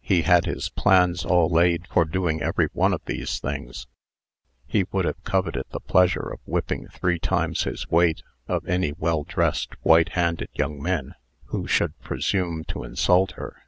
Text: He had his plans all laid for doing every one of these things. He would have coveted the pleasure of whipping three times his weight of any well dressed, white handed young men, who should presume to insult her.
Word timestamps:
He 0.00 0.22
had 0.22 0.46
his 0.46 0.68
plans 0.68 1.24
all 1.24 1.48
laid 1.48 1.86
for 1.86 2.04
doing 2.04 2.42
every 2.42 2.66
one 2.72 2.92
of 2.92 3.04
these 3.04 3.38
things. 3.38 3.86
He 4.66 4.82
would 4.90 5.04
have 5.04 5.22
coveted 5.22 5.62
the 5.70 5.78
pleasure 5.78 6.28
of 6.28 6.40
whipping 6.44 6.88
three 6.88 7.20
times 7.20 7.62
his 7.62 7.86
weight 7.88 8.24
of 8.48 8.66
any 8.66 8.90
well 8.92 9.22
dressed, 9.22 9.74
white 9.82 10.08
handed 10.08 10.48
young 10.54 10.82
men, 10.82 11.14
who 11.50 11.68
should 11.68 11.96
presume 12.00 12.64
to 12.64 12.82
insult 12.82 13.34
her. 13.36 13.62